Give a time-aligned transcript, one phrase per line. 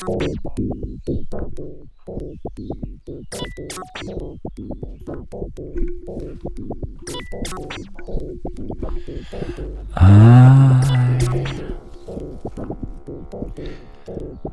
[0.00, 0.12] I,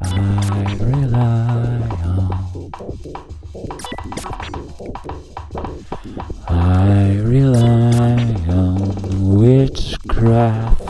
[0.02, 2.72] I rely on,
[6.48, 10.86] I rely on witchcraft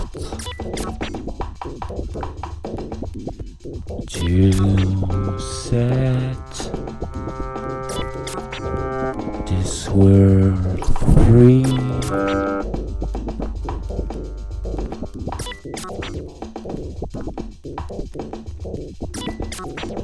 [4.08, 4.52] to
[5.40, 6.48] set
[9.48, 10.86] this world
[11.26, 11.64] free.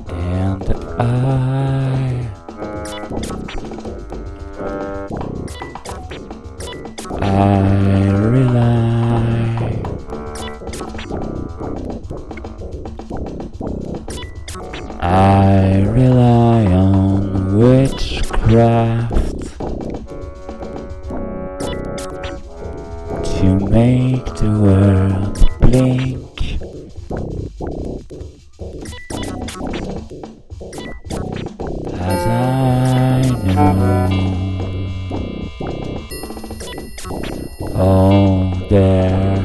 [0.09, 0.63] And
[0.99, 1.10] I,
[23.51, 26.17] to make the world blink.
[31.99, 34.07] As I know,
[37.75, 39.35] all their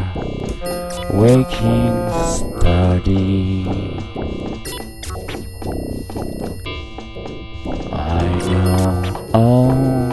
[1.12, 1.96] waking
[2.36, 3.66] study.
[7.92, 7.94] I
[8.46, 10.05] know all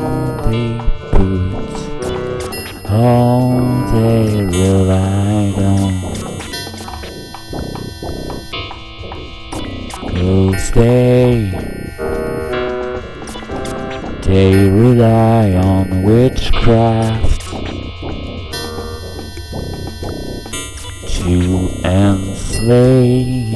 [21.24, 23.56] to enslave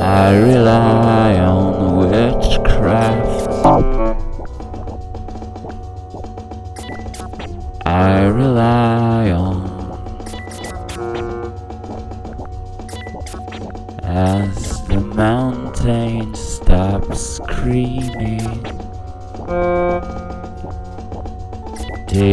[0.00, 1.61] I rely on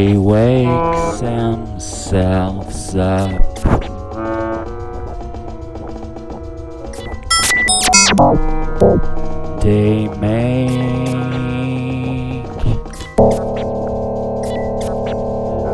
[0.09, 3.29] They wake themselves up.
[9.61, 10.71] They make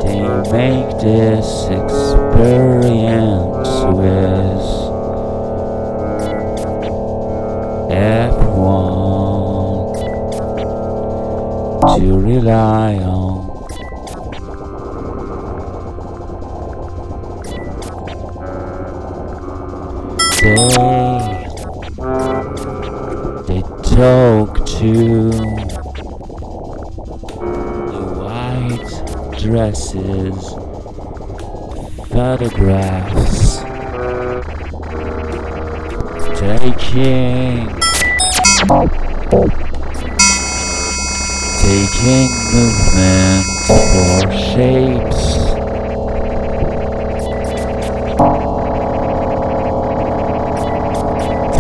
[0.04, 4.66] they make this experience with
[7.90, 8.84] everyone
[11.96, 13.15] to rely on.
[20.46, 20.52] They
[23.82, 25.32] talk to
[27.90, 28.94] the white
[29.40, 30.38] dresses,
[32.10, 33.64] photographs,
[36.40, 37.66] taking
[41.66, 45.45] taking movement for shapes.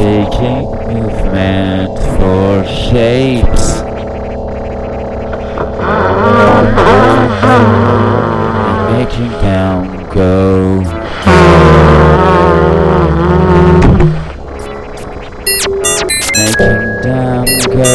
[0.05, 3.65] Taking movement for shapes.
[7.41, 9.81] And making them
[10.13, 10.83] go.
[16.37, 17.89] Making them go.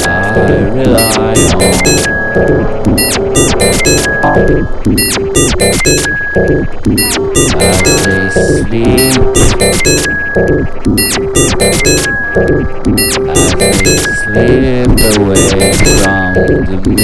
[0.06, 1.56] I rely on
[16.86, 17.02] slip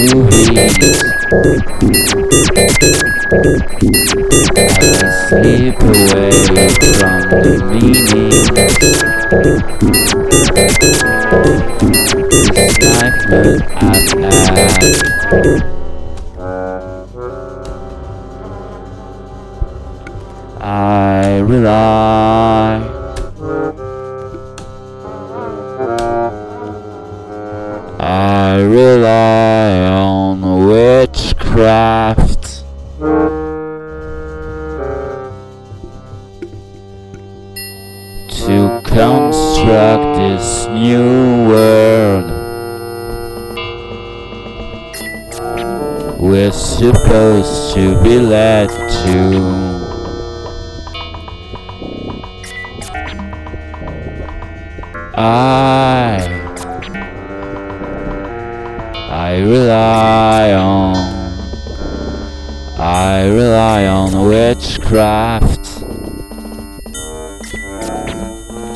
[5.83, 6.31] away
[6.93, 8.33] from the meaning.
[13.75, 14.03] I've
[20.61, 22.79] I rely
[27.99, 29.32] I rely
[55.15, 56.17] I
[59.11, 60.97] I rely on
[62.79, 65.65] I rely on witchcraft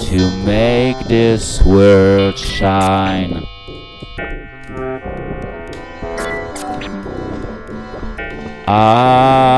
[0.09, 3.43] to make this world shine.
[8.69, 9.57] I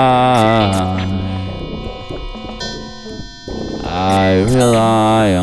[3.85, 5.38] I rely on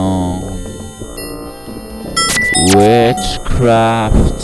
[2.76, 4.40] witchcraft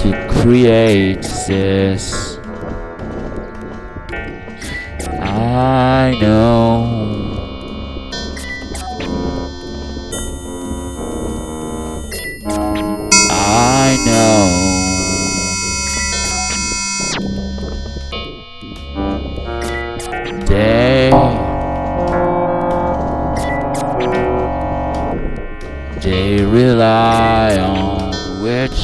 [0.00, 2.39] to create this.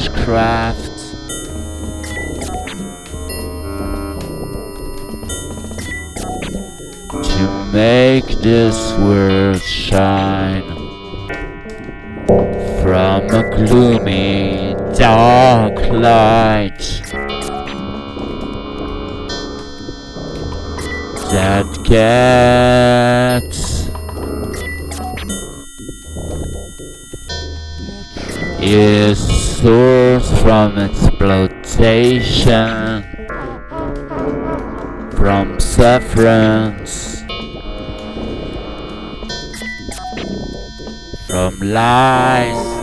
[0.07, 0.91] Witchcraft.
[7.11, 10.63] To make this world shine
[12.81, 16.79] from a gloomy, dark light
[21.31, 23.26] that gets
[28.73, 33.03] is sourced from exploitation,
[35.11, 37.21] from sufferance,
[41.27, 42.77] from lies.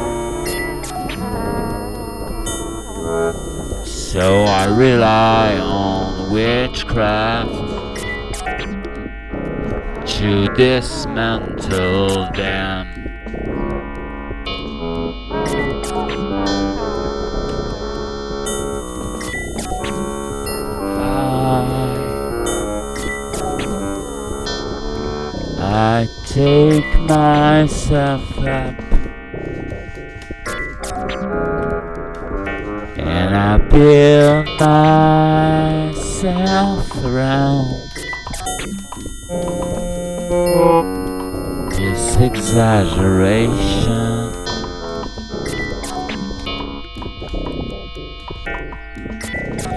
[3.86, 7.50] So I rely on witchcraft
[10.06, 13.03] to dismantle them.
[25.86, 28.74] I take myself up
[32.98, 34.46] and I build
[35.90, 37.90] myself around
[41.72, 44.32] this exaggeration.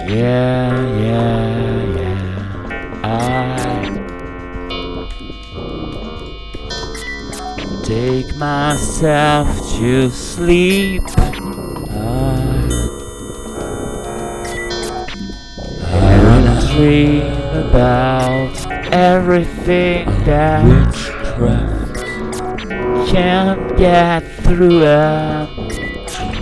[0.08, 0.72] Yeah,
[1.02, 1.37] yeah,
[7.88, 11.02] take myself to sleep.
[11.08, 12.68] I,
[15.86, 17.22] I dream
[17.64, 18.52] about
[18.92, 20.92] everything that
[23.08, 25.70] can't get through and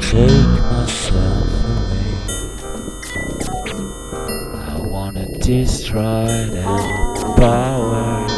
[0.02, 2.10] take myself away.
[4.52, 8.35] I wanna destroy that power.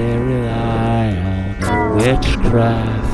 [0.00, 3.09] They rely on witchcraft